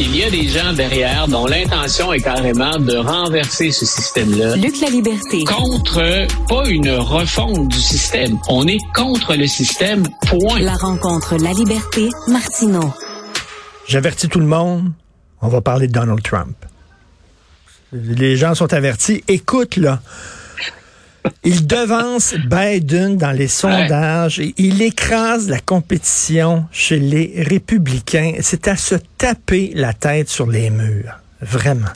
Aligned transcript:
Il 0.00 0.16
y 0.16 0.24
a 0.24 0.30
des 0.30 0.48
gens 0.48 0.72
derrière 0.72 1.28
dont 1.28 1.46
l'intention 1.46 2.12
est 2.12 2.20
carrément 2.20 2.80
de 2.80 2.96
renverser 2.96 3.70
ce 3.70 3.86
système-là. 3.86 4.56
Luc 4.56 4.80
la 4.80 4.88
liberté. 4.88 5.44
Contre, 5.44 6.26
pas 6.48 6.68
une 6.68 6.90
refonte 6.90 7.68
du 7.68 7.78
système. 7.78 8.36
On 8.48 8.66
est 8.66 8.80
contre 8.92 9.36
le 9.36 9.46
système, 9.46 10.02
point. 10.26 10.58
La 10.58 10.74
rencontre, 10.74 11.36
la 11.36 11.52
liberté, 11.52 12.08
Martineau. 12.26 12.92
J'avertis 13.86 14.28
tout 14.28 14.40
le 14.40 14.46
monde, 14.46 14.90
on 15.40 15.46
va 15.46 15.60
parler 15.60 15.86
de 15.86 15.92
Donald 15.92 16.22
Trump. 16.22 16.56
Les 17.92 18.36
gens 18.36 18.56
sont 18.56 18.74
avertis. 18.74 19.22
Écoute, 19.28 19.76
là. 19.76 20.00
Il 21.42 21.66
devance 21.66 22.34
Biden 22.50 23.16
dans 23.16 23.32
les 23.32 23.48
sondages 23.48 24.40
et 24.40 24.54
il 24.58 24.82
écrase 24.82 25.48
la 25.48 25.58
compétition 25.58 26.66
chez 26.70 26.98
les 26.98 27.34
républicains. 27.36 28.34
C'est 28.40 28.68
à 28.68 28.76
se 28.76 28.96
taper 29.18 29.72
la 29.74 29.92
tête 29.92 30.28
sur 30.28 30.46
les 30.46 30.70
murs. 30.70 31.18
Vraiment. 31.40 31.88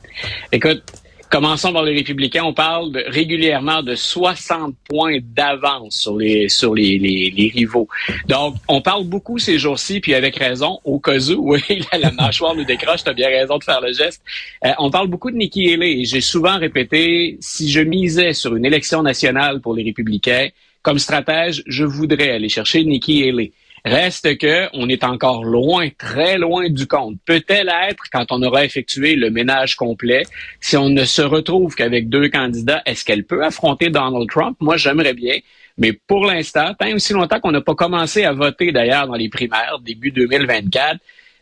Écoute, 0.52 0.82
Commençons 1.30 1.74
par 1.74 1.82
les 1.82 1.94
républicains. 1.94 2.42
On 2.44 2.54
parle 2.54 3.04
régulièrement 3.06 3.82
de 3.82 3.94
60 3.94 4.74
points 4.88 5.18
d'avance 5.22 5.96
sur 5.96 6.16
les 6.16 6.48
sur 6.48 6.74
les, 6.74 6.98
les, 6.98 7.52
rivaux. 7.54 7.86
Donc, 8.26 8.54
on 8.66 8.80
parle 8.80 9.04
beaucoup 9.04 9.38
ces 9.38 9.58
jours-ci, 9.58 10.00
puis 10.00 10.14
avec 10.14 10.36
raison, 10.36 10.80
au 10.84 10.98
cas 10.98 11.18
où, 11.30 11.52
oui, 11.52 11.60
la, 11.92 12.10
mâchoire 12.12 12.54
nous 12.54 12.64
décroche, 12.64 13.04
tu 13.04 13.10
as 13.10 13.14
bien 13.14 13.28
raison 13.28 13.58
de 13.58 13.64
faire 13.64 13.80
le 13.82 13.92
geste. 13.92 14.22
Euh, 14.64 14.70
on 14.78 14.90
parle 14.90 15.08
beaucoup 15.08 15.30
de 15.30 15.36
Nikki 15.36 15.70
Haley. 15.70 16.04
J'ai 16.04 16.22
souvent 16.22 16.58
répété, 16.58 17.36
si 17.40 17.70
je 17.70 17.80
misais 17.80 18.32
sur 18.32 18.56
une 18.56 18.64
élection 18.64 19.02
nationale 19.02 19.60
pour 19.60 19.74
les 19.74 19.84
républicains, 19.84 20.48
comme 20.82 20.98
stratège, 20.98 21.62
je 21.66 21.84
voudrais 21.84 22.30
aller 22.30 22.48
chercher 22.48 22.84
Nikki 22.84 23.28
Haley. 23.28 23.52
Reste 23.84 24.38
que 24.38 24.68
on 24.72 24.88
est 24.88 25.04
encore 25.04 25.44
loin, 25.44 25.88
très 25.96 26.38
loin 26.38 26.68
du 26.68 26.86
compte. 26.86 27.16
Peut-elle 27.24 27.68
être 27.88 28.04
quand 28.12 28.26
on 28.30 28.42
aura 28.42 28.64
effectué 28.64 29.16
le 29.16 29.30
ménage 29.30 29.76
complet, 29.76 30.22
si 30.60 30.76
on 30.76 30.88
ne 30.88 31.04
se 31.04 31.22
retrouve 31.22 31.74
qu'avec 31.74 32.08
deux 32.08 32.28
candidats, 32.28 32.82
est-ce 32.86 33.04
qu'elle 33.04 33.24
peut 33.24 33.44
affronter 33.44 33.90
Donald 33.90 34.28
Trump? 34.28 34.56
Moi, 34.60 34.76
j'aimerais 34.76 35.14
bien. 35.14 35.38
Mais 35.76 35.92
pour 35.92 36.26
l'instant, 36.26 36.74
tant 36.78 36.92
aussi 36.92 37.12
longtemps 37.12 37.40
qu'on 37.40 37.52
n'a 37.52 37.60
pas 37.60 37.74
commencé 37.74 38.24
à 38.24 38.32
voter 38.32 38.72
d'ailleurs 38.72 39.06
dans 39.06 39.14
les 39.14 39.28
primaires, 39.28 39.78
début 39.80 40.10
2024, 40.10 40.98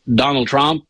Donald 0.06 0.46
Trump 0.46 0.82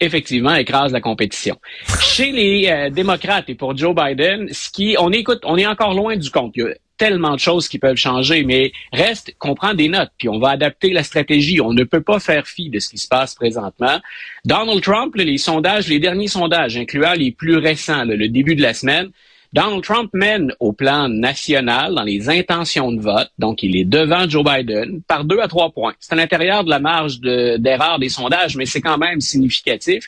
effectivement 0.00 0.54
écrase 0.54 0.92
la 0.92 1.00
compétition. 1.00 1.56
Chez 2.00 2.32
les 2.32 2.68
euh, 2.68 2.90
démocrates 2.90 3.48
et 3.48 3.54
pour 3.54 3.76
Joe 3.76 3.94
Biden, 3.94 4.48
ce 4.52 4.70
qui 4.70 4.96
on 4.98 5.10
écoute, 5.10 5.40
on 5.44 5.56
est 5.56 5.66
encore 5.66 5.94
loin 5.94 6.16
du 6.16 6.30
compte 6.30 6.54
tellement 7.02 7.34
de 7.34 7.40
choses 7.40 7.66
qui 7.66 7.80
peuvent 7.80 7.96
changer, 7.96 8.44
mais 8.44 8.70
reste 8.92 9.34
qu'on 9.40 9.56
prend 9.56 9.74
des 9.74 9.88
notes, 9.88 10.12
puis 10.18 10.28
on 10.28 10.38
va 10.38 10.50
adapter 10.50 10.92
la 10.92 11.02
stratégie. 11.02 11.60
On 11.60 11.72
ne 11.72 11.82
peut 11.82 12.00
pas 12.00 12.20
faire 12.20 12.46
fi 12.46 12.70
de 12.70 12.78
ce 12.78 12.88
qui 12.88 12.98
se 12.98 13.08
passe 13.08 13.34
présentement. 13.34 13.98
Donald 14.44 14.80
Trump, 14.80 15.12
les 15.16 15.36
sondages, 15.36 15.88
les 15.88 15.98
derniers 15.98 16.28
sondages, 16.28 16.76
incluant 16.76 17.14
les 17.14 17.32
plus 17.32 17.56
récents, 17.56 18.04
le 18.04 18.28
début 18.28 18.54
de 18.54 18.62
la 18.62 18.72
semaine, 18.72 19.10
Donald 19.52 19.82
Trump 19.82 20.10
mène 20.12 20.54
au 20.60 20.72
plan 20.72 21.08
national 21.08 21.96
dans 21.96 22.04
les 22.04 22.30
intentions 22.30 22.92
de 22.92 23.00
vote, 23.00 23.32
donc 23.36 23.64
il 23.64 23.76
est 23.76 23.84
devant 23.84 24.28
Joe 24.28 24.44
Biden 24.44 25.02
par 25.02 25.24
deux 25.24 25.40
à 25.40 25.48
trois 25.48 25.70
points. 25.72 25.94
C'est 25.98 26.12
à 26.12 26.16
l'intérieur 26.16 26.62
de 26.62 26.70
la 26.70 26.78
marge 26.78 27.18
d'erreur 27.18 27.98
des 27.98 28.10
sondages, 28.10 28.56
mais 28.56 28.64
c'est 28.64 28.80
quand 28.80 28.98
même 28.98 29.20
significatif. 29.20 30.04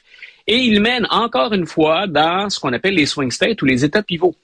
Et 0.47 0.59
il 0.59 0.81
mène 0.81 1.07
encore 1.11 1.55
une 1.55 1.67
fois 1.67 2.07
dans 2.07 2.51
ce 2.51 2.61
qu'on 2.61 2.73
appelle 2.73 2.95
les 2.95 3.07
swing 3.07 3.31
states 3.31 3.63
ou 3.63 3.65
les 3.65 3.85
États 3.85 4.03
pivots. 4.03 4.35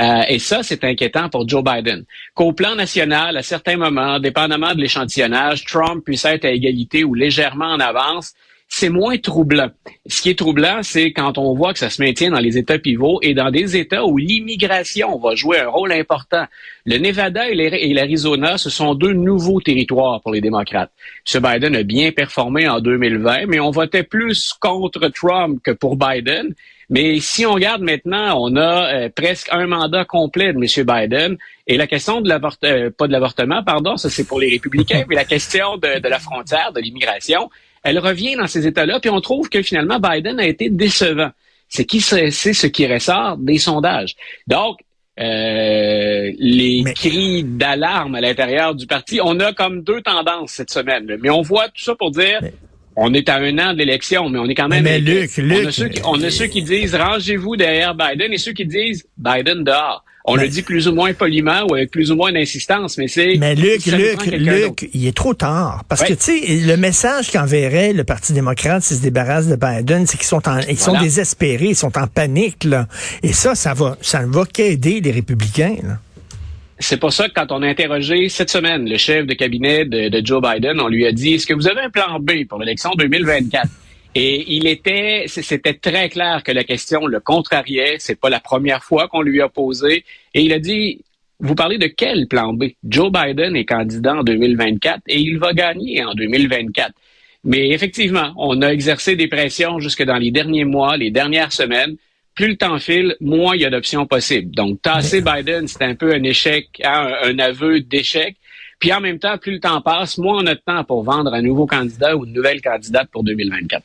Euh, 0.00 0.22
et 0.28 0.38
ça, 0.38 0.62
c'est 0.62 0.82
inquiétant 0.84 1.28
pour 1.28 1.46
Joe 1.46 1.62
Biden. 1.62 2.04
Qu'au 2.34 2.52
plan 2.52 2.74
national, 2.74 3.36
à 3.36 3.42
certains 3.42 3.76
moments, 3.76 4.18
dépendamment 4.18 4.74
de 4.74 4.80
l'échantillonnage, 4.80 5.64
Trump 5.66 6.04
puisse 6.04 6.24
être 6.24 6.46
à 6.46 6.50
égalité 6.50 7.04
ou 7.04 7.14
légèrement 7.14 7.72
en 7.72 7.80
avance, 7.80 8.34
c'est 8.72 8.88
moins 8.88 9.18
troublant. 9.18 9.68
Ce 10.06 10.22
qui 10.22 10.30
est 10.30 10.38
troublant, 10.38 10.78
c'est 10.82 11.12
quand 11.12 11.38
on 11.38 11.54
voit 11.54 11.72
que 11.72 11.80
ça 11.80 11.90
se 11.90 12.00
maintient 12.00 12.30
dans 12.30 12.38
les 12.38 12.56
États 12.56 12.78
pivots 12.78 13.18
et 13.20 13.34
dans 13.34 13.50
des 13.50 13.76
États 13.76 14.06
où 14.06 14.16
l'immigration 14.16 15.18
va 15.18 15.34
jouer 15.34 15.58
un 15.58 15.68
rôle 15.68 15.90
important. 15.92 16.44
Le 16.86 16.98
Nevada 16.98 17.50
et 17.50 17.92
l'Arizona, 17.92 18.58
ce 18.58 18.70
sont 18.70 18.94
deux 18.94 19.12
nouveaux 19.12 19.60
territoires 19.60 20.20
pour 20.22 20.32
les 20.32 20.40
démocrates. 20.40 20.92
M. 21.34 21.42
Biden 21.42 21.74
a 21.74 21.82
bien 21.82 22.12
performé 22.12 22.68
en 22.68 22.80
2020, 22.80 23.46
mais 23.48 23.58
on 23.58 23.72
votait 23.72 24.04
plus 24.04 24.54
contre 24.60 25.08
Trump 25.08 25.60
que 25.64 25.72
pour 25.72 25.96
Biden. 25.96 26.54
Mais 26.90 27.18
si 27.18 27.44
on 27.44 27.54
regarde 27.54 27.82
maintenant, 27.82 28.36
on 28.40 28.54
a 28.56 28.94
euh, 28.94 29.08
presque 29.14 29.48
un 29.50 29.66
mandat 29.66 30.04
complet 30.04 30.52
de 30.52 30.58
M. 30.58 30.86
Biden. 30.86 31.38
Et 31.66 31.76
la 31.76 31.88
question 31.88 32.20
de 32.20 32.28
l'avortement, 32.28 32.70
euh, 32.72 32.90
pas 32.90 33.08
de 33.08 33.12
l'avortement, 33.12 33.64
pardon, 33.64 33.96
ça 33.96 34.10
c'est 34.10 34.26
pour 34.26 34.38
les 34.38 34.48
républicains, 34.48 35.04
mais 35.08 35.16
la 35.16 35.24
question 35.24 35.76
de 35.76 36.08
la 36.08 36.18
frontière, 36.20 36.72
de 36.72 36.80
l'immigration, 36.80 37.50
elle 37.82 37.98
revient 37.98 38.36
dans 38.36 38.46
ces 38.46 38.66
États-là, 38.66 39.00
puis 39.00 39.10
on 39.10 39.20
trouve 39.20 39.48
que 39.48 39.62
finalement 39.62 39.98
Biden 39.98 40.38
a 40.38 40.46
été 40.46 40.70
décevant. 40.70 41.30
C'est 41.68 41.84
qui 41.84 42.00
c'est 42.00 42.30
ce 42.30 42.66
qui 42.66 42.86
ressort 42.86 43.36
des 43.36 43.58
sondages. 43.58 44.16
Donc, 44.46 44.78
euh, 45.20 46.32
les 46.38 46.84
cris 46.94 47.44
d'alarme 47.44 48.14
à 48.14 48.20
l'intérieur 48.20 48.74
du 48.74 48.86
parti, 48.86 49.20
on 49.22 49.38
a 49.40 49.52
comme 49.52 49.82
deux 49.82 50.00
tendances 50.00 50.52
cette 50.52 50.70
semaine. 50.70 51.06
Mais 51.20 51.30
on 51.30 51.42
voit 51.42 51.68
tout 51.68 51.82
ça 51.82 51.94
pour 51.94 52.10
dire, 52.10 52.40
on 52.96 53.12
est 53.12 53.28
à 53.28 53.36
un 53.36 53.58
an 53.58 53.72
de 53.72 53.78
l'élection, 53.78 54.28
mais 54.28 54.38
on 54.38 54.46
est 54.46 54.54
quand 54.54 54.68
même. 54.68 54.82
Mais, 54.82 54.98
Luc, 54.98 55.30
on, 55.38 55.66
a 55.66 55.72
ceux 55.72 55.88
qui, 55.88 56.00
on 56.04 56.22
a 56.22 56.30
ceux 56.30 56.46
qui 56.46 56.62
disent 56.62 56.94
rangez-vous 56.94 57.56
derrière 57.56 57.94
Biden 57.94 58.32
et 58.32 58.38
ceux 58.38 58.52
qui 58.52 58.66
disent 58.66 59.06
Biden 59.16 59.62
dehors. 59.62 60.04
On 60.24 60.36
le 60.36 60.48
dit 60.48 60.62
plus 60.62 60.86
ou 60.86 60.92
moins 60.92 61.12
poliment 61.14 61.64
ou 61.68 61.74
avec 61.74 61.90
plus 61.90 62.10
ou 62.10 62.16
moins 62.16 62.30
d'insistance, 62.32 62.98
mais 62.98 63.08
c'est. 63.08 63.36
Mais 63.38 63.54
Luc, 63.54 63.86
Luc, 63.86 64.26
Luc, 64.26 64.90
il 64.92 65.06
est 65.06 65.16
trop 65.16 65.34
tard. 65.34 65.84
Parce 65.88 66.02
que, 66.02 66.12
tu 66.12 66.40
sais, 66.40 66.66
le 66.66 66.76
message 66.76 67.30
qu'enverrait 67.30 67.92
le 67.92 68.04
Parti 68.04 68.32
démocrate 68.32 68.82
s'il 68.82 68.98
se 68.98 69.02
débarrasse 69.02 69.48
de 69.48 69.56
Biden, 69.56 70.06
c'est 70.06 70.18
qu'ils 70.18 70.26
sont 70.26 70.46
en, 70.48 70.58
ils 70.60 70.78
sont 70.78 70.98
désespérés, 70.98 71.68
ils 71.68 71.76
sont 71.76 71.96
en 71.96 72.06
panique, 72.06 72.64
là. 72.64 72.86
Et 73.22 73.32
ça, 73.32 73.54
ça 73.54 73.72
va, 73.72 73.96
ça 74.02 74.24
ne 74.24 74.32
va 74.32 74.44
qu'aider 74.44 75.00
les 75.00 75.10
républicains, 75.10 75.76
là. 75.82 75.98
C'est 76.82 76.96
pour 76.96 77.12
ça 77.12 77.28
que 77.28 77.34
quand 77.34 77.52
on 77.52 77.62
a 77.62 77.68
interrogé 77.68 78.30
cette 78.30 78.48
semaine 78.48 78.88
le 78.88 78.96
chef 78.96 79.26
de 79.26 79.34
cabinet 79.34 79.84
de, 79.84 80.08
de 80.08 80.26
Joe 80.26 80.40
Biden, 80.42 80.80
on 80.80 80.88
lui 80.88 81.06
a 81.06 81.12
dit, 81.12 81.34
est-ce 81.34 81.46
que 81.46 81.52
vous 81.52 81.68
avez 81.68 81.82
un 81.82 81.90
plan 81.90 82.18
B 82.18 82.46
pour 82.48 82.58
l'élection 82.58 82.90
2024? 82.96 83.68
Et 84.14 84.56
il 84.56 84.66
était, 84.66 85.24
c'était 85.28 85.74
très 85.74 86.08
clair 86.08 86.42
que 86.42 86.50
la 86.50 86.64
question 86.64 87.06
le 87.06 87.20
contrariait. 87.20 87.96
C'est 87.98 88.18
pas 88.18 88.30
la 88.30 88.40
première 88.40 88.82
fois 88.82 89.08
qu'on 89.08 89.22
lui 89.22 89.40
a 89.40 89.48
posé. 89.48 90.04
Et 90.34 90.42
il 90.42 90.52
a 90.52 90.58
dit, 90.58 91.04
vous 91.38 91.54
parlez 91.54 91.78
de 91.78 91.86
quel 91.86 92.26
plan 92.26 92.52
B? 92.52 92.64
Joe 92.84 93.10
Biden 93.12 93.54
est 93.56 93.64
candidat 93.64 94.16
en 94.16 94.22
2024 94.24 95.02
et 95.06 95.18
il 95.18 95.38
va 95.38 95.52
gagner 95.52 96.04
en 96.04 96.14
2024. 96.14 96.92
Mais 97.44 97.70
effectivement, 97.70 98.32
on 98.36 98.60
a 98.62 98.68
exercé 98.68 99.16
des 99.16 99.28
pressions 99.28 99.78
jusque 99.78 100.02
dans 100.02 100.18
les 100.18 100.30
derniers 100.30 100.64
mois, 100.64 100.96
les 100.96 101.10
dernières 101.10 101.52
semaines. 101.52 101.96
Plus 102.34 102.48
le 102.48 102.56
temps 102.56 102.78
file, 102.78 103.16
moins 103.20 103.54
il 103.54 103.62
y 103.62 103.64
a 103.64 103.70
d'options 103.70 104.06
possibles. 104.06 104.54
Donc, 104.54 104.82
tasser 104.82 105.20
Biden, 105.20 105.66
c'est 105.66 105.82
un 105.82 105.94
peu 105.94 106.12
un 106.12 106.22
échec, 106.22 106.68
hein, 106.84 107.12
un 107.24 107.38
aveu 107.38 107.80
d'échec. 107.80 108.36
Puis 108.80 108.92
en 108.94 109.00
même 109.00 109.18
temps, 109.18 109.36
plus 109.38 109.52
le 109.52 109.60
temps 109.60 109.80
passe, 109.82 110.18
moins 110.18 110.42
on 110.42 110.46
a 110.46 110.54
de 110.54 110.60
temps 110.66 110.82
pour 110.84 111.04
vendre 111.04 111.32
un 111.34 111.42
nouveau 111.42 111.66
candidat 111.66 112.16
ou 112.16 112.24
une 112.24 112.32
nouvelle 112.32 112.62
candidate 112.62 113.08
pour 113.12 113.22
2024. 113.22 113.82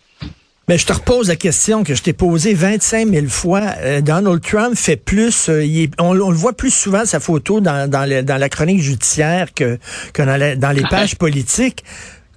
Mais 0.68 0.80
je 0.80 0.86
te 0.88 0.94
repose 0.94 1.28
la 1.28 1.36
question 1.36 1.84
que 1.84 1.94
je 1.94 2.02
t'ai 2.02 2.14
posée 2.14 2.56
25 2.56 3.10
000 3.10 3.28
fois. 3.28 3.62
Euh, 3.82 4.02
Donald 4.02 4.42
Trump 4.42 4.76
fait 4.76 4.96
plus, 4.96 5.48
euh, 5.50 5.88
on, 6.00 6.14
le 6.14 6.36
voit 6.36 6.54
plus 6.54 6.74
souvent 6.74 7.06
sa 7.06 7.20
photo 7.20 7.60
dans, 7.62 7.92
la 7.92 8.50
chronique 8.50 8.82
judiciaire 8.82 9.54
que, 9.54 9.78
dans, 10.18 10.72
les 10.72 10.82
pages 10.90 11.16
politiques. 11.20 11.84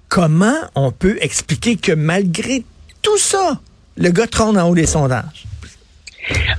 Comment 0.09 0.57
on 0.75 0.91
peut 0.91 1.17
expliquer 1.21 1.75
que 1.75 1.91
malgré 1.91 2.63
tout 3.01 3.17
ça, 3.17 3.59
le 3.97 4.09
gars 4.09 4.27
trône 4.27 4.59
en 4.59 4.69
haut 4.69 4.75
des 4.75 4.85
sondages? 4.85 5.48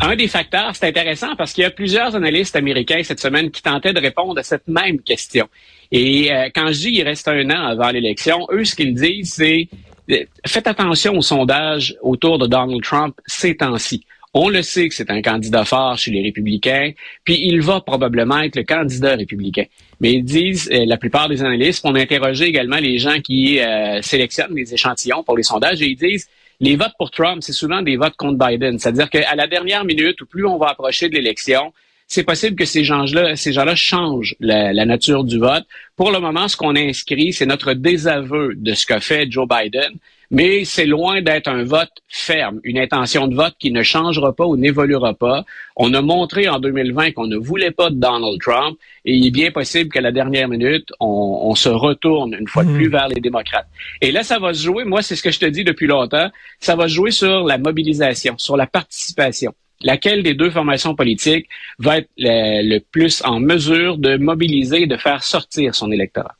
Un 0.00 0.16
des 0.16 0.28
facteurs, 0.28 0.74
c'est 0.74 0.86
intéressant 0.86 1.36
parce 1.36 1.52
qu'il 1.52 1.62
y 1.62 1.66
a 1.66 1.70
plusieurs 1.70 2.16
analystes 2.16 2.56
américains 2.56 3.02
cette 3.02 3.20
semaine 3.20 3.50
qui 3.50 3.62
tentaient 3.62 3.92
de 3.92 4.00
répondre 4.00 4.38
à 4.38 4.42
cette 4.42 4.66
même 4.66 5.00
question. 5.00 5.48
Et 5.92 6.32
euh, 6.32 6.48
quand 6.54 6.68
je 6.72 6.88
dis 6.88 7.02
reste 7.02 7.28
un 7.28 7.48
an 7.50 7.66
avant 7.66 7.90
l'élection, 7.90 8.46
eux, 8.50 8.64
ce 8.64 8.74
qu'ils 8.74 8.94
disent, 8.94 9.34
c'est 9.34 9.68
euh, 10.10 10.24
faites 10.46 10.66
attention 10.66 11.16
aux 11.16 11.22
sondages 11.22 11.96
autour 12.02 12.38
de 12.38 12.46
Donald 12.46 12.82
Trump 12.82 13.14
ces 13.26 13.56
temps-ci. 13.56 14.04
On 14.32 14.48
le 14.48 14.62
sait 14.62 14.88
que 14.88 14.94
c'est 14.94 15.10
un 15.10 15.22
candidat 15.22 15.64
fort 15.64 15.98
chez 15.98 16.12
les 16.12 16.22
républicains, 16.22 16.92
puis 17.24 17.40
il 17.42 17.60
va 17.60 17.80
probablement 17.80 18.40
être 18.40 18.56
le 18.56 18.62
candidat 18.62 19.16
républicain. 19.16 19.64
Mais 20.00 20.12
ils 20.12 20.24
disent, 20.24 20.68
euh, 20.72 20.84
la 20.86 20.96
plupart 20.96 21.28
des 21.28 21.42
analystes, 21.42 21.84
on 21.84 21.94
a 21.94 22.00
interrogé 22.00 22.46
également 22.46 22.78
les 22.78 22.98
gens 22.98 23.20
qui 23.20 23.60
sélectionnent 24.02 24.54
les 24.54 24.72
échantillons 24.72 25.22
pour 25.22 25.36
les 25.36 25.42
sondages, 25.42 25.82
et 25.82 25.86
ils 25.86 25.96
disent, 25.96 26.28
les 26.60 26.76
votes 26.76 26.92
pour 26.98 27.10
Trump, 27.10 27.42
c'est 27.42 27.52
souvent 27.52 27.82
des 27.82 27.96
votes 27.96 28.16
contre 28.16 28.38
Biden. 28.46 28.78
C'est-à-dire 28.78 29.08
qu'à 29.08 29.34
la 29.34 29.46
dernière 29.46 29.84
minute, 29.84 30.20
ou 30.20 30.26
plus 30.26 30.46
on 30.46 30.58
va 30.58 30.68
approcher 30.68 31.08
de 31.08 31.14
l'élection, 31.14 31.72
c'est 32.10 32.24
possible 32.24 32.56
que 32.56 32.64
ces 32.64 32.82
gens-là, 32.82 33.36
ces 33.36 33.52
gens-là 33.52 33.76
changent 33.76 34.34
la, 34.40 34.84
nature 34.84 35.22
du 35.22 35.38
vote. 35.38 35.64
Pour 35.94 36.10
le 36.10 36.18
moment, 36.18 36.48
ce 36.48 36.56
qu'on 36.56 36.74
a 36.74 36.80
inscrit, 36.80 37.32
c'est 37.32 37.46
notre 37.46 37.72
désaveu 37.72 38.54
de 38.56 38.74
ce 38.74 38.84
qu'a 38.84 38.98
fait 38.98 39.30
Joe 39.30 39.46
Biden. 39.48 39.92
mais 40.32 40.64
c'est 40.64 40.86
loin 40.86 41.22
d'être 41.22 41.46
un 41.46 41.62
vote 41.62 41.92
ferme, 42.08 42.58
une 42.64 42.78
intention 42.78 43.28
de 43.28 43.36
vote 43.36 43.54
qui 43.60 43.70
ne 43.70 43.84
changera 43.84 44.32
pas 44.32 44.44
ou 44.44 44.56
n'évoluera 44.56 45.14
pas. 45.14 45.44
On 45.76 45.94
a 45.94 46.02
montré 46.02 46.48
en 46.48 46.58
2020 46.58 47.12
qu'on 47.12 47.28
ne 47.28 47.36
voulait 47.36 47.70
pas 47.70 47.90
de 47.90 47.96
Donald 47.96 48.40
Trump 48.40 48.76
et 49.04 49.14
il 49.14 49.28
est 49.28 49.30
bien 49.30 49.52
possible 49.52 49.90
qu'à 49.90 50.00
la 50.00 50.10
dernière 50.10 50.48
minute, 50.48 50.88
on, 50.98 51.54
se 51.54 51.68
retourne 51.68 52.34
une 52.34 52.48
fois 52.48 52.64
de 52.64 52.72
plus 52.72 52.88
hmm. 52.88 52.92
vers 52.92 53.08
les 53.08 53.20
démocrates. 53.20 53.68
Et 54.00 54.10
là, 54.10 54.24
ça 54.24 54.40
va 54.40 54.52
se 54.52 54.64
jouer, 54.64 54.82
moi, 54.84 55.02
c'est 55.02 55.14
ce 55.14 55.22
que 55.22 55.30
je 55.30 55.38
te 55.38 55.46
dis 55.46 55.62
depuis 55.62 55.86
longtemps, 55.86 56.28
ça 56.58 56.74
va 56.74 56.88
se 56.88 56.94
jouer 56.94 57.12
sur 57.12 57.44
la 57.44 57.58
mobilisation, 57.58 58.34
sur 58.36 58.56
la 58.56 58.66
participation 58.66 59.54
laquelle 59.82 60.22
des 60.22 60.34
deux 60.34 60.50
formations 60.50 60.94
politiques 60.94 61.48
va 61.78 61.98
être 61.98 62.08
le, 62.16 62.78
plus 62.78 63.22
en 63.24 63.40
mesure 63.40 63.98
de 63.98 64.16
mobiliser 64.16 64.82
et 64.82 64.86
de 64.86 64.96
faire 64.96 65.22
sortir 65.22 65.74
son 65.74 65.90
électorat? 65.90 66.34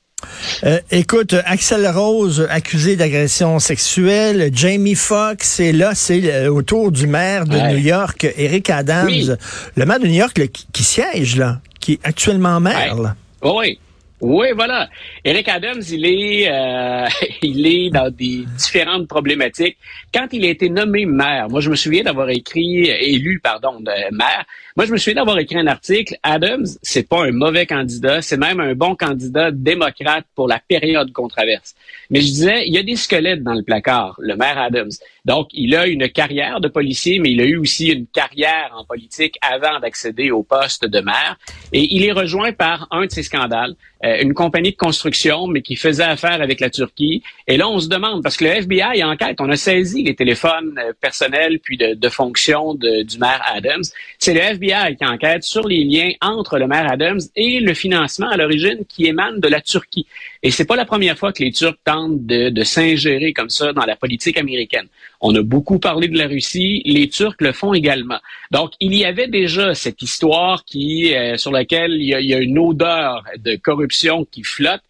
Euh, 0.64 0.80
écoute, 0.90 1.34
Axel 1.46 1.88
Rose 1.88 2.46
accusé 2.50 2.96
d'agression 2.96 3.58
sexuelle, 3.58 4.50
Jamie 4.52 4.94
Foxx, 4.94 5.60
et 5.60 5.72
là, 5.72 5.94
c'est 5.94 6.46
autour 6.48 6.92
du 6.92 7.06
maire 7.06 7.46
de 7.46 7.56
New 7.72 7.78
York, 7.78 8.26
Eric 8.36 8.68
Adams, 8.68 9.36
le 9.76 9.86
maire 9.86 9.98
de 9.98 10.06
New 10.06 10.18
York 10.18 10.38
qui 10.72 10.84
siège 10.84 11.36
là, 11.36 11.60
qui 11.80 11.92
est 11.92 12.00
actuellement 12.04 12.60
maire. 12.60 13.00
Là. 13.00 13.16
Oui. 13.42 13.78
Oui, 14.20 14.48
voilà. 14.54 14.90
Eric 15.24 15.48
Adams, 15.48 15.82
il 15.90 16.04
est, 16.04 16.50
euh, 16.50 17.06
il 17.42 17.66
est 17.66 17.90
dans 17.90 18.10
des 18.10 18.44
différentes 18.58 19.08
problématiques. 19.08 19.78
Quand 20.12 20.26
il 20.32 20.44
a 20.44 20.48
été 20.48 20.68
nommé 20.68 21.06
maire, 21.06 21.48
moi 21.48 21.60
je 21.60 21.70
me 21.70 21.76
souviens 21.76 22.02
d'avoir 22.02 22.28
écrit, 22.28 22.88
élu, 22.88 23.40
pardon, 23.42 23.80
de 23.80 24.14
maire. 24.14 24.44
Moi 24.76 24.84
je 24.84 24.92
me 24.92 24.98
souviens 24.98 25.14
d'avoir 25.14 25.38
écrit 25.38 25.58
un 25.58 25.66
article. 25.66 26.16
Adams, 26.22 26.66
c'est 26.82 27.08
pas 27.08 27.24
un 27.24 27.32
mauvais 27.32 27.64
candidat, 27.64 28.20
c'est 28.20 28.36
même 28.36 28.60
un 28.60 28.74
bon 28.74 28.94
candidat 28.94 29.50
démocrate 29.50 30.26
pour 30.34 30.48
la 30.48 30.58
période 30.58 31.12
qu'on 31.12 31.28
traverse. 31.28 31.74
Mais 32.10 32.20
je 32.20 32.26
disais, 32.26 32.66
il 32.66 32.74
y 32.74 32.78
a 32.78 32.82
des 32.82 32.96
squelettes 32.96 33.42
dans 33.42 33.54
le 33.54 33.62
placard, 33.62 34.16
le 34.18 34.36
maire 34.36 34.58
Adams. 34.58 34.90
Donc, 35.24 35.48
il 35.52 35.76
a 35.76 35.86
une 35.86 36.08
carrière 36.08 36.60
de 36.60 36.68
policier, 36.68 37.18
mais 37.18 37.30
il 37.30 37.40
a 37.40 37.44
eu 37.44 37.56
aussi 37.56 37.88
une 37.88 38.06
carrière 38.06 38.72
en 38.74 38.84
politique 38.84 39.36
avant 39.42 39.78
d'accéder 39.80 40.30
au 40.30 40.42
poste 40.42 40.86
de 40.86 41.00
maire. 41.00 41.36
Et 41.72 41.94
il 41.94 42.04
est 42.04 42.12
rejoint 42.12 42.52
par 42.52 42.88
un 42.90 43.06
de 43.06 43.10
ces 43.10 43.22
scandales, 43.22 43.74
euh, 44.04 44.09
une 44.20 44.34
compagnie 44.34 44.72
de 44.72 44.76
construction, 44.76 45.46
mais 45.46 45.62
qui 45.62 45.76
faisait 45.76 46.04
affaire 46.04 46.42
avec 46.42 46.60
la 46.60 46.70
Turquie. 46.70 47.22
Et 47.46 47.56
là, 47.56 47.68
on 47.68 47.78
se 47.78 47.88
demande, 47.88 48.22
parce 48.22 48.36
que 48.36 48.44
le 48.44 48.50
FBI 48.50 49.02
enquête, 49.04 49.36
on 49.40 49.48
a 49.50 49.56
saisi 49.56 50.02
les 50.02 50.14
téléphones 50.14 50.78
euh, 50.78 50.92
personnels 51.00 51.58
puis 51.60 51.76
de, 51.76 51.94
de 51.94 52.08
fonction 52.08 52.74
du 52.74 53.18
maire 53.18 53.42
Adams. 53.54 53.82
C'est 54.18 54.34
le 54.34 54.40
FBI 54.40 54.96
qui 54.96 55.04
enquête 55.04 55.42
sur 55.42 55.66
les 55.66 55.84
liens 55.84 56.12
entre 56.20 56.58
le 56.58 56.66
maire 56.66 56.90
Adams 56.90 57.20
et 57.36 57.60
le 57.60 57.74
financement 57.74 58.28
à 58.28 58.36
l'origine 58.36 58.84
qui 58.88 59.06
émane 59.06 59.40
de 59.40 59.48
la 59.48 59.60
Turquie. 59.60 60.06
Et 60.42 60.50
c'est 60.50 60.64
pas 60.64 60.76
la 60.76 60.86
première 60.86 61.18
fois 61.18 61.32
que 61.32 61.42
les 61.42 61.52
Turcs 61.52 61.76
tentent 61.84 62.24
de, 62.24 62.48
de 62.48 62.62
s'ingérer 62.64 63.32
comme 63.34 63.50
ça 63.50 63.72
dans 63.74 63.84
la 63.84 63.94
politique 63.94 64.38
américaine. 64.38 64.86
On 65.20 65.34
a 65.34 65.42
beaucoup 65.42 65.78
parlé 65.78 66.08
de 66.08 66.16
la 66.16 66.26
Russie, 66.26 66.82
les 66.86 67.08
Turcs 67.08 67.36
le 67.40 67.52
font 67.52 67.74
également. 67.74 68.18
Donc, 68.50 68.72
il 68.80 68.94
y 68.94 69.04
avait 69.04 69.28
déjà 69.28 69.74
cette 69.74 70.00
histoire 70.00 70.64
qui, 70.64 71.14
euh, 71.14 71.36
sur 71.36 71.50
laquelle 71.50 71.92
il 71.92 72.04
y, 72.04 72.14
a, 72.14 72.20
il 72.20 72.28
y, 72.30 72.34
a, 72.34 72.38
une 72.38 72.58
odeur 72.58 73.24
de 73.36 73.56
corruption 73.56 74.24
qui 74.24 74.42
flotte. 74.42 74.80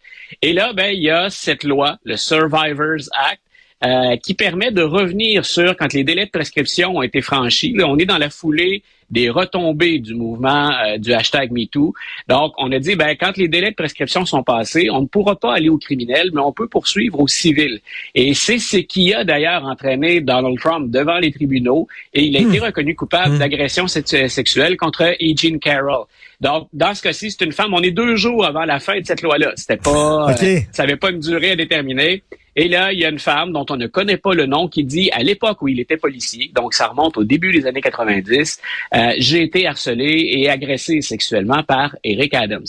Et 0.41 0.53
là, 0.53 0.71
ben, 0.71 0.95
il 0.95 1.03
y 1.03 1.09
a 1.09 1.29
cette 1.29 1.65
loi, 1.65 1.99
le 2.05 2.15
Survivors 2.15 3.09
Act, 3.11 3.41
euh, 3.83 4.15
qui 4.17 4.33
permet 4.33 4.71
de 4.71 4.81
revenir 4.81 5.45
sur 5.45 5.75
quand 5.75 5.93
les 5.93 6.03
délais 6.03 6.25
de 6.25 6.31
prescription 6.31 6.97
ont 6.97 7.01
été 7.01 7.21
franchis. 7.21 7.73
Là, 7.73 7.87
on 7.87 7.97
est 7.97 8.05
dans 8.05 8.17
la 8.17 8.29
foulée 8.29 8.83
des 9.11 9.29
retombées 9.29 9.99
du 9.99 10.15
mouvement 10.15 10.71
euh, 10.71 10.97
du 10.97 11.13
hashtag 11.13 11.51
MeToo. 11.51 11.93
Donc, 12.29 12.53
on 12.57 12.71
a 12.71 12.79
dit, 12.79 12.95
ben, 12.95 13.15
quand 13.19 13.35
les 13.37 13.47
délais 13.47 13.71
de 13.71 13.75
prescription 13.75 14.25
sont 14.25 14.41
passés, 14.41 14.89
on 14.89 15.01
ne 15.01 15.05
pourra 15.05 15.35
pas 15.35 15.53
aller 15.53 15.69
au 15.69 15.77
criminel, 15.77 16.29
mais 16.33 16.41
on 16.41 16.53
peut 16.53 16.67
poursuivre 16.67 17.19
au 17.19 17.27
civil. 17.27 17.81
Et 18.15 18.33
c'est 18.33 18.59
ce 18.59 18.77
qui 18.77 19.13
a 19.13 19.23
d'ailleurs 19.23 19.65
entraîné 19.65 20.21
Donald 20.21 20.57
Trump 20.59 20.89
devant 20.89 21.17
les 21.17 21.31
tribunaux 21.31 21.87
et 22.13 22.23
il 22.23 22.37
a 22.37 22.39
été 22.39 22.59
hmm. 22.59 22.63
reconnu 22.63 22.95
coupable 22.95 23.35
hmm. 23.35 23.39
d'agression 23.39 23.87
sexuelle 23.87 24.77
contre 24.77 25.03
E. 25.03 25.35
Jean 25.35 25.59
Carroll. 25.59 26.05
Donc, 26.39 26.69
dans 26.73 26.93
ce 26.95 27.01
cas-ci, 27.01 27.31
c'est 27.31 27.45
une 27.45 27.51
femme. 27.51 27.73
On 27.73 27.81
est 27.81 27.91
deux 27.91 28.15
jours 28.15 28.45
avant 28.45 28.65
la 28.65 28.79
fin 28.79 28.99
de 28.99 29.05
cette 29.05 29.21
loi-là. 29.21 29.51
C'était 29.55 29.77
pas, 29.77 30.31
euh, 30.31 30.59
ça 30.71 30.83
n'avait 30.83 30.95
pas 30.95 31.11
une 31.11 31.19
durée 31.19 31.51
à 31.51 31.55
déterminer. 31.55 32.23
Et 32.55 32.67
là, 32.67 32.91
il 32.91 32.99
y 32.99 33.05
a 33.05 33.09
une 33.09 33.19
femme 33.19 33.53
dont 33.53 33.65
on 33.69 33.77
ne 33.77 33.87
connaît 33.87 34.17
pas 34.17 34.33
le 34.33 34.45
nom 34.45 34.67
qui 34.67 34.83
dit, 34.83 35.09
à 35.11 35.23
l'époque 35.23 35.61
où 35.61 35.67
il 35.67 35.79
était 35.79 35.97
policier, 35.97 36.51
donc 36.53 36.73
ça 36.73 36.87
remonte 36.87 37.17
au 37.17 37.23
début 37.23 37.51
des 37.51 37.65
années 37.65 37.81
90, 37.81 38.59
euh, 38.93 39.13
j'ai 39.17 39.43
été 39.43 39.67
harcelé 39.67 40.29
et 40.33 40.49
agressé 40.49 41.01
sexuellement 41.01 41.63
par 41.63 41.95
Eric 42.03 42.33
Adams. 42.33 42.65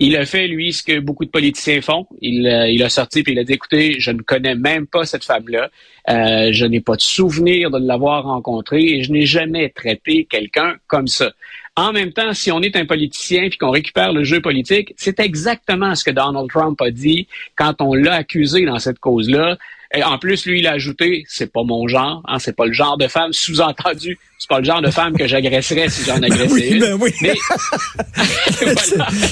Il 0.00 0.16
a 0.16 0.26
fait, 0.26 0.48
lui, 0.48 0.72
ce 0.72 0.82
que 0.82 0.98
beaucoup 0.98 1.24
de 1.24 1.30
politiciens 1.30 1.80
font. 1.80 2.06
Il, 2.20 2.48
euh, 2.48 2.68
il 2.68 2.82
a 2.82 2.88
sorti 2.88 3.22
puis 3.22 3.32
il 3.32 3.38
a 3.38 3.44
dit, 3.44 3.52
écoutez, 3.52 4.00
je 4.00 4.10
ne 4.10 4.22
connais 4.22 4.56
même 4.56 4.88
pas 4.88 5.04
cette 5.04 5.24
femme-là. 5.24 5.70
Euh, 6.10 6.52
je 6.52 6.66
n'ai 6.66 6.80
pas 6.80 6.96
de 6.96 7.00
souvenir 7.00 7.70
de 7.70 7.78
l'avoir 7.78 8.24
rencontrée 8.24 8.82
et 8.82 9.04
je 9.04 9.12
n'ai 9.12 9.24
jamais 9.24 9.68
traité 9.70 10.26
quelqu'un 10.28 10.74
comme 10.88 11.06
ça. 11.06 11.32
En 11.76 11.92
même 11.92 12.12
temps, 12.12 12.32
si 12.34 12.52
on 12.52 12.60
est 12.62 12.76
un 12.76 12.86
politicien 12.86 13.48
puis 13.48 13.58
qu'on 13.58 13.70
récupère 13.70 14.12
le 14.12 14.22
jeu 14.22 14.40
politique, 14.40 14.94
c'est 14.96 15.18
exactement 15.18 15.94
ce 15.96 16.04
que 16.04 16.12
Donald 16.12 16.48
Trump 16.48 16.80
a 16.80 16.90
dit 16.90 17.26
quand 17.56 17.80
on 17.80 17.94
l'a 17.94 18.14
accusé 18.14 18.64
dans 18.64 18.78
cette 18.78 19.00
cause-là. 19.00 19.58
Et 19.94 20.02
en 20.02 20.18
plus, 20.18 20.44
lui, 20.46 20.60
il 20.60 20.66
a 20.66 20.72
ajouté, 20.72 21.24
c'est 21.28 21.52
pas 21.52 21.62
mon 21.62 21.86
genre, 21.88 22.22
hein, 22.26 22.38
c'est 22.38 22.56
pas 22.56 22.66
le 22.66 22.72
genre 22.72 22.96
de 22.98 23.06
femme, 23.06 23.32
sous-entendu, 23.32 24.18
c'est 24.38 24.48
pas 24.48 24.58
le 24.58 24.64
genre 24.64 24.82
de 24.82 24.90
femme 24.90 25.16
que 25.16 25.26
j'agresserais 25.26 25.88
si 25.88 26.04
j'en 26.04 26.16
agressais 26.22 26.52
oui, 26.52 26.68
une. 26.70 26.80
Ben 26.80 26.98
oui. 27.00 27.12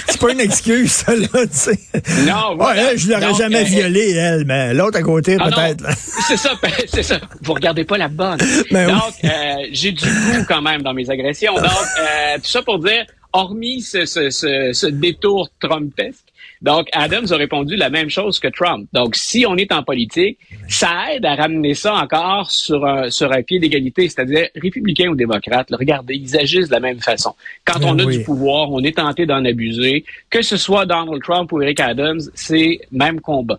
c'est 0.06 0.20
pas 0.20 0.32
une 0.32 0.40
excuse, 0.40 0.92
ça, 0.92 1.14
là, 1.14 1.26
tu 1.28 1.48
sais. 1.50 1.78
Non, 2.26 2.56
voilà. 2.56 2.94
je 2.96 3.08
l'aurais 3.08 3.34
jamais 3.34 3.62
euh, 3.62 3.64
violée, 3.64 4.12
elle, 4.12 4.44
mais 4.44 4.72
l'autre 4.74 4.98
à 4.98 5.02
côté, 5.02 5.36
ah 5.40 5.50
peut-être. 5.50 5.84
c'est 6.28 6.36
ça, 6.36 6.52
ben, 6.62 6.70
c'est 6.86 7.02
ça. 7.02 7.20
Vous 7.42 7.54
regardez 7.54 7.84
pas 7.84 7.98
la 7.98 8.08
bonne. 8.08 8.38
Ben 8.70 8.88
donc, 8.88 9.14
euh, 9.24 9.28
j'ai 9.72 9.92
du 9.92 10.04
goût 10.04 10.44
quand 10.46 10.62
même 10.62 10.82
dans 10.82 10.94
mes 10.94 11.08
agressions. 11.10 11.54
Donc, 11.54 11.64
euh, 11.64 12.36
tout 12.36 12.50
ça 12.50 12.62
pour 12.62 12.78
dire, 12.78 13.04
hormis 13.32 13.82
ce, 13.82 14.04
ce, 14.06 14.30
ce, 14.30 14.70
ce 14.72 14.86
détour 14.86 15.50
trumpesque, 15.60 16.31
donc, 16.62 16.88
Adams 16.92 17.26
a 17.30 17.36
répondu 17.36 17.74
la 17.74 17.90
même 17.90 18.08
chose 18.08 18.38
que 18.38 18.46
Trump. 18.46 18.88
Donc, 18.92 19.16
si 19.16 19.44
on 19.46 19.56
est 19.56 19.72
en 19.72 19.82
politique, 19.82 20.38
ça 20.68 21.12
aide 21.12 21.26
à 21.26 21.34
ramener 21.34 21.74
ça 21.74 21.94
encore 21.94 22.52
sur 22.52 22.86
un, 22.86 23.10
sur 23.10 23.32
un 23.32 23.42
pied 23.42 23.58
d'égalité, 23.58 24.08
c'est-à-dire 24.08 24.48
républicains 24.54 25.08
ou 25.08 25.16
démocrates. 25.16 25.68
regardez, 25.72 26.14
ils 26.14 26.36
agissent 26.36 26.68
de 26.68 26.74
la 26.74 26.80
même 26.80 27.00
façon. 27.00 27.34
Quand 27.64 27.80
ben 27.80 27.88
on 27.88 27.98
a 27.98 28.04
du 28.04 28.22
pouvoir, 28.22 28.70
on 28.70 28.80
est 28.84 28.96
tenté 28.96 29.26
d'en 29.26 29.44
abuser. 29.44 30.04
Que 30.30 30.40
ce 30.40 30.56
soit 30.56 30.86
Donald 30.86 31.20
Trump 31.22 31.50
ou 31.50 31.60
Eric 31.60 31.80
Adams, 31.80 32.20
c'est 32.34 32.80
même 32.92 33.20
combat. 33.20 33.58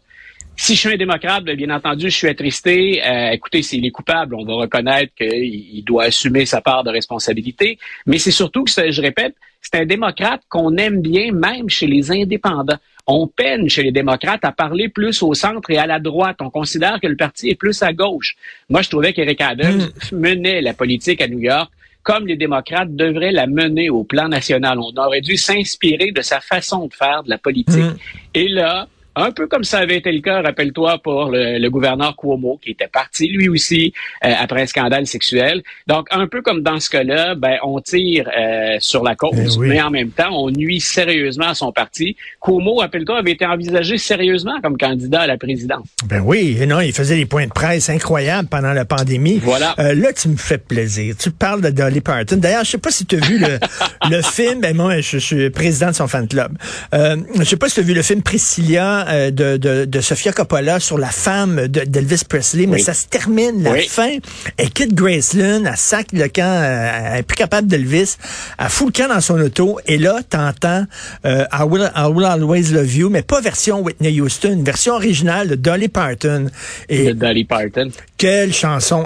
Si 0.56 0.76
je 0.76 0.80
suis 0.80 0.90
un 0.90 0.98
démocrate, 0.98 1.44
bien 1.44 1.70
entendu, 1.72 2.10
je 2.10 2.16
suis 2.16 2.28
attristé. 2.28 3.02
Euh, 3.06 3.32
écoutez, 3.32 3.64
s'il 3.64 3.86
est 3.86 3.92
coupable, 3.92 4.36
on 4.36 4.46
va 4.46 4.54
reconnaître 4.54 5.14
qu'il 5.16 5.84
doit 5.84 6.06
assumer 6.06 6.46
sa 6.46 6.62
part 6.62 6.84
de 6.84 6.90
responsabilité. 6.90 7.80
Mais 8.06 8.18
c'est 8.18 8.32
surtout 8.32 8.64
que, 8.64 8.72
je 8.72 9.02
répète, 9.02 9.36
c'est 9.62 9.76
un 9.76 9.86
démocrate 9.86 10.42
qu'on 10.50 10.76
aime 10.78 11.02
bien, 11.02 11.32
même 11.32 11.70
chez 11.70 11.88
les 11.88 12.12
indépendants. 12.12 12.78
On 13.08 13.28
peine 13.28 13.68
chez 13.68 13.84
les 13.84 13.92
démocrates 13.92 14.46
à 14.46 14.52
parler 14.52 14.88
plus 14.90 15.24
au 15.24 15.34
centre 15.34 15.70
et 15.72 15.78
à 15.78 15.88
la 15.88 16.00
droite. 16.00 16.38
On 16.40 16.50
considère 16.50 17.00
que 17.02 17.08
le 17.08 17.18
parti 17.18 17.50
est 17.50 17.56
plus 17.56 17.82
à 17.84 17.92
gauche. 17.92 18.36
Moi, 18.70 18.82
je 18.82 18.90
trouvais 18.90 19.12
qu'Eric 19.12 19.42
Adams 19.42 19.90
hmm. 20.12 20.18
menait 20.18 20.62
la 20.62 20.74
politique 20.74 21.22
à 21.22 21.28
New 21.28 21.40
York 21.40 21.72
comme 22.04 22.28
les 22.28 22.36
démocrates 22.36 22.94
devraient 22.94 23.32
la 23.32 23.48
mener 23.48 23.90
au 23.90 24.04
plan 24.04 24.28
national. 24.28 24.78
On 24.78 24.92
aurait 25.02 25.22
dû 25.22 25.38
s'inspirer 25.38 26.12
de 26.12 26.22
sa 26.22 26.42
façon 26.42 26.88
de 26.88 26.94
faire 26.94 27.24
de 27.24 27.30
la 27.30 27.38
politique. 27.38 27.82
Hmm. 27.82 27.96
Et 28.34 28.50
là, 28.50 28.90
un 29.16 29.32
peu 29.32 29.48
comme 29.48 29.64
ça 29.64 29.80
avait 29.80 29.98
été 29.98 30.12
le 30.12 30.22
cas, 30.22 30.42
rappelle-toi, 30.42 31.00
pour 31.00 31.30
le, 31.32 31.70
gouverneur 31.70 32.16
Cuomo, 32.16 32.60
qui 32.62 32.72
était 32.72 32.88
parti 32.88 33.28
lui 33.28 33.50
aussi 33.50 33.94
euh, 34.24 34.34
après 34.40 34.62
un 34.64 34.66
scandale 34.68 35.08
sexuel. 35.08 35.64
Donc, 35.88 36.08
un 36.12 36.28
peu 36.28 36.42
comme 36.42 36.62
dans 36.62 36.80
ce 36.80 36.90
cas-là, 36.90 37.36
ben, 37.36 37.58
on 37.64 37.80
tire 37.80 38.30
euh, 38.38 38.78
sur 38.80 39.04
la 39.04 39.16
cause, 39.16 39.60
eh 39.64 39.68
mais 39.68 39.82
en 39.82 39.90
même 39.90 40.12
temps, 40.12 40.30
on 40.32 40.52
nuit 40.52 40.80
sérieusement 40.80 41.50
à 41.50 41.56
son 41.56 41.72
parti. 41.72 42.16
Cuomo, 42.42 42.76
rappelle-toi, 42.76 43.20
avait 43.20 43.32
été 43.32 43.46
envisagé 43.46 43.98
sérieusement 43.98 44.60
comme 44.62 44.78
candidat 44.78 45.22
à 45.22 45.28
la 45.28 45.38
présidence. 45.38 45.88
Ben 46.06 46.22
oui, 46.24 46.58
et 46.60 46.66
non, 46.66 46.80
il 46.80 46.94
faisait 46.94 47.16
des 47.16 47.26
points 47.26 47.48
de 47.48 47.52
presse 47.52 47.90
incroyables 47.90 48.48
pendant 48.50 48.74
la 48.74 48.86
pandémie. 48.86 49.40
Voilà. 49.40 49.76
Euh, 49.80 49.96
là, 49.96 50.14
tu 50.14 50.30
me 50.30 50.38
fais 50.38 50.58
plaisir. 50.58 51.16
Tu 51.18 51.32
parles 51.32 51.62
de 51.62 51.70
Dolly 51.70 52.02
Parton. 52.02 52.38
D'ailleurs, 52.38 52.64
je 52.64 52.72
sais 52.72 52.78
pas 52.78 52.92
si 52.92 53.06
tu 53.06 53.16
as 53.16 53.26
vu 53.26 53.40
le, 53.40 53.60
le 54.10 54.22
film. 54.22 54.62
Ben 54.62 54.76
moi, 54.76 55.00
je, 55.00 55.18
suis 55.18 55.50
président 55.50 55.88
de 55.88 55.96
son 55.96 56.08
fan 56.08 56.28
club. 56.28 56.58
Euh, 56.94 57.18
je 57.38 57.44
sais 57.44 57.58
pas 57.58 57.70
si 57.70 57.76
tu 57.76 57.80
as 57.82 57.84
vu 57.84 57.94
le 57.94 58.02
film 58.02 58.22
Priscilla 58.22 59.03
euh, 59.08 59.32
de, 59.32 59.58
de, 59.58 59.86
de, 59.86 60.02
Sofia 60.02 60.32
Coppola 60.34 60.80
sur 60.80 60.98
la 60.98 61.10
femme 61.10 61.68
d'Elvis 61.68 62.24
Presley, 62.28 62.66
mais 62.66 62.80
ça 62.80 62.94
se 62.94 63.08
termine, 63.08 63.64
la 63.64 63.76
fin. 63.88 64.18
Elle 64.58 64.70
quitte 64.70 64.94
Graceland, 64.94 65.66
elle 65.66 65.78
sac 65.78 66.08
le 66.14 66.28
camp, 66.28 66.44
euh, 66.44 67.12
elle 67.12 67.20
est 67.20 67.24
plus 67.24 67.36
capable 67.36 67.68
d'Elvis, 67.68 68.18
elle 68.58 68.70
fout 68.70 68.96
le 68.96 69.04
camp 69.04 69.14
dans 69.14 69.22
son 69.22 69.40
auto, 69.40 69.80
et 69.86 69.98
là, 69.98 70.20
t'entends 70.28 70.86
euh, 71.26 71.46
I, 71.52 71.64
will, 71.64 71.92
I 71.96 72.06
Will 72.06 72.26
Always 72.26 72.72
Love 72.72 72.96
You, 72.96 73.10
mais 73.10 73.22
pas 73.22 73.42
version 73.42 73.82
Whitney 73.82 74.20
Houston, 74.20 74.62
version 74.64 74.94
originale 74.96 75.48
de 75.50 75.56
Dolly 75.56 75.88
Parton. 75.88 76.48
Et 76.90 77.08
de 77.08 77.12
Dolly 77.14 77.46
Parton. 77.46 77.90
Quelle 78.18 78.54
chanson 78.54 79.06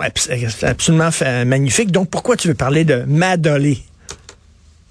absolument 0.63 1.09
magnifique. 1.45 1.91
Donc, 1.91 2.09
pourquoi 2.09 2.35
tu 2.35 2.47
veux 2.47 2.53
parler 2.53 2.83
de 2.83 3.03
Ma 3.07 3.37
Dolly? 3.37 3.83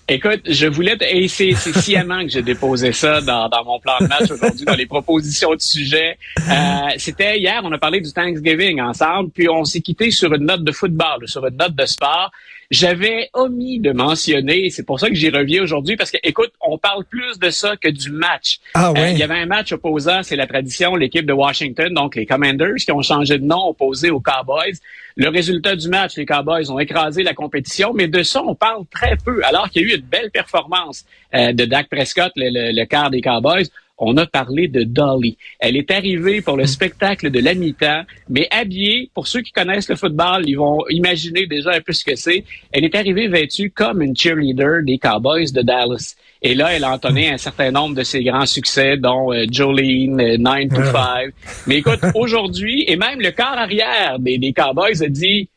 Écoute, 0.08 0.42
je 0.48 0.68
voulais, 0.68 0.96
et 1.00 1.26
c'est 1.26 1.54
sciemment 1.54 2.22
que 2.22 2.28
j'ai 2.28 2.42
déposé 2.42 2.92
ça 2.92 3.20
dans, 3.20 3.48
dans, 3.48 3.64
mon 3.64 3.80
plan 3.80 3.94
de 4.00 4.06
match 4.06 4.30
aujourd'hui, 4.30 4.64
dans 4.64 4.76
les 4.76 4.86
propositions 4.86 5.52
de 5.52 5.60
sujet. 5.60 6.16
Euh, 6.48 6.90
C'était 6.96 7.40
hier, 7.40 7.60
on 7.64 7.72
a 7.72 7.78
parlé 7.78 8.00
du 8.00 8.12
Thanksgiving 8.12 8.80
ensemble, 8.80 9.30
puis 9.30 9.48
on 9.48 9.64
s'est 9.64 9.80
quitté 9.80 10.12
sur 10.12 10.32
une 10.32 10.46
note 10.46 10.62
de 10.62 10.70
football, 10.70 11.26
sur 11.26 11.44
une 11.44 11.56
note 11.56 11.74
de 11.74 11.86
sport. 11.86 12.30
J'avais 12.70 13.30
omis 13.32 13.80
de 13.80 13.90
mentionner, 13.90 14.70
c'est 14.70 14.84
pour 14.84 15.00
ça 15.00 15.08
que 15.08 15.14
j'y 15.16 15.28
reviens 15.28 15.62
aujourd'hui, 15.62 15.96
parce 15.96 16.12
que, 16.12 16.18
écoute, 16.22 16.52
on 16.60 16.78
parle 16.78 17.04
plus 17.04 17.40
de 17.40 17.50
ça 17.50 17.76
que 17.76 17.88
du 17.88 18.10
match. 18.10 18.60
Ah 18.74 18.92
ouais. 18.92 19.00
Euh, 19.00 19.10
il 19.10 19.18
y 19.18 19.24
avait 19.24 19.38
un 19.38 19.46
match 19.46 19.72
opposant, 19.72 20.22
c'est 20.22 20.36
la 20.36 20.46
tradition, 20.46 20.94
l'équipe 20.94 21.26
de 21.26 21.32
Washington, 21.32 21.92
donc 21.92 22.14
les 22.14 22.26
Commanders, 22.26 22.76
qui 22.76 22.92
ont 22.92 23.02
changé 23.02 23.38
de 23.38 23.44
nom, 23.44 23.68
opposé 23.68 24.10
aux 24.10 24.20
Cowboys. 24.20 24.78
Le 25.18 25.30
résultat 25.30 25.76
du 25.76 25.88
match, 25.88 26.16
les 26.16 26.26
Cowboys 26.26 26.70
ont 26.70 26.78
écrasé 26.78 27.22
la 27.22 27.32
compétition, 27.32 27.94
mais 27.94 28.06
de 28.06 28.22
ça, 28.22 28.42
on 28.42 28.54
parle 28.54 28.84
très 28.90 29.16
peu, 29.16 29.42
alors 29.44 29.70
qu'il 29.70 29.82
y 29.82 29.84
a 29.86 29.88
eu 29.88 29.98
une 29.98 30.04
belle 30.04 30.30
performance 30.30 31.06
euh, 31.34 31.54
de 31.54 31.64
Dak 31.64 31.88
Prescott, 31.88 32.32
le, 32.36 32.50
le, 32.50 32.78
le 32.78 32.84
quart 32.84 33.10
des 33.10 33.22
Cowboys 33.22 33.70
on 33.98 34.16
a 34.16 34.26
parlé 34.26 34.68
de 34.68 34.82
Dolly. 34.82 35.36
Elle 35.58 35.76
est 35.76 35.90
arrivée 35.90 36.40
pour 36.40 36.56
le 36.56 36.66
spectacle 36.66 37.30
de 37.30 37.40
la 37.40 37.54
mi-temps, 37.54 38.02
mais 38.28 38.48
habillée, 38.50 39.10
pour 39.14 39.26
ceux 39.26 39.40
qui 39.40 39.52
connaissent 39.52 39.88
le 39.88 39.96
football, 39.96 40.42
ils 40.46 40.56
vont 40.56 40.84
imaginer 40.90 41.46
déjà 41.46 41.70
un 41.72 41.80
peu 41.80 41.92
ce 41.92 42.04
que 42.04 42.14
c'est. 42.14 42.44
Elle 42.72 42.84
est 42.84 42.94
arrivée 42.94 43.28
vêtue 43.28 43.70
comme 43.70 44.02
une 44.02 44.16
cheerleader 44.16 44.82
des 44.84 44.98
Cowboys 44.98 45.52
de 45.52 45.62
Dallas. 45.62 46.16
Et 46.42 46.54
là, 46.54 46.74
elle 46.74 46.84
a 46.84 46.92
entonné 46.92 47.30
un 47.30 47.38
certain 47.38 47.70
nombre 47.70 47.94
de 47.94 48.02
ses 48.02 48.22
grands 48.22 48.46
succès, 48.46 48.96
dont 48.96 49.32
euh, 49.32 49.46
Jolene, 49.50 50.20
euh, 50.20 50.36
Nine 50.36 50.68
to 50.68 50.82
Five. 50.82 51.32
Mais 51.66 51.76
écoute, 51.76 52.00
aujourd'hui, 52.14 52.84
et 52.86 52.96
même 52.96 53.20
le 53.20 53.30
corps 53.30 53.46
arrière 53.58 54.18
des, 54.18 54.38
des 54.38 54.52
Cowboys 54.52 55.02
a 55.02 55.08
dit, 55.08 55.48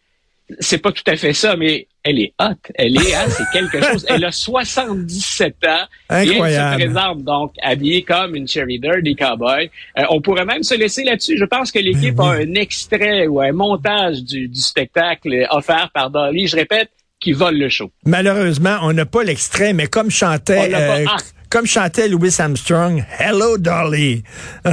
c'est 0.59 0.79
pas 0.79 0.91
tout 0.91 1.03
à 1.05 1.15
fait 1.15 1.33
ça, 1.33 1.55
mais 1.55 1.87
elle 2.03 2.19
est 2.19 2.33
hot. 2.39 2.55
Elle 2.75 2.95
est, 2.97 3.13
hein, 3.13 3.25
c'est 3.29 3.43
quelque 3.51 3.81
chose. 3.91 4.05
Elle 4.09 4.25
a 4.25 4.31
77 4.31 5.55
ans. 5.65 5.85
Incroyable. 6.09 6.81
Et 6.81 6.83
elle 6.83 6.89
se 6.89 6.93
présente 6.93 7.23
donc 7.23 7.53
habillée 7.61 8.03
comme 8.03 8.35
une 8.35 8.47
cheerleader 8.47 9.01
des 9.03 9.15
Cowboys. 9.15 9.69
Euh, 9.97 10.03
on 10.09 10.21
pourrait 10.21 10.45
même 10.45 10.63
se 10.63 10.75
laisser 10.75 11.03
là-dessus. 11.03 11.37
Je 11.37 11.45
pense 11.45 11.71
que 11.71 11.79
l'équipe 11.79 12.15
Ben 12.15 12.25
a 12.25 12.31
un 12.31 12.53
extrait 12.55 13.27
ou 13.27 13.41
un 13.41 13.51
montage 13.51 14.23
du, 14.23 14.47
du 14.47 14.61
spectacle 14.61 15.45
offert 15.51 15.91
par 15.93 16.09
Dolly. 16.09 16.47
Je 16.47 16.55
répète, 16.55 16.89
qui 17.19 17.33
vole 17.33 17.57
le 17.57 17.69
show. 17.69 17.91
Malheureusement, 18.05 18.77
on 18.83 18.93
n'a 18.93 19.05
pas 19.05 19.23
l'extrait, 19.23 19.73
mais 19.73 19.87
comme 19.87 20.09
chantait, 20.09 20.73
euh, 20.73 21.05
ah. 21.07 21.17
comme 21.49 21.65
chantait 21.65 22.07
Louis 22.07 22.33
Armstrong, 22.39 23.03
Hello 23.19 23.57
Dolly. 23.57 24.23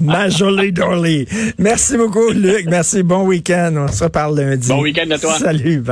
Ma 0.00 0.28
jolie 0.28 0.72
Dolly. 0.72 1.26
Merci 1.58 1.96
beaucoup, 1.96 2.30
Luc. 2.30 2.66
Merci. 2.66 3.02
Bon 3.02 3.24
week-end. 3.24 3.74
On 3.76 3.88
se 3.88 4.04
reparle 4.04 4.40
lundi. 4.40 4.68
Bon 4.68 4.82
week-end 4.82 5.10
à 5.10 5.18
toi. 5.18 5.38
Salut. 5.38 5.80
Bye. 5.80 5.90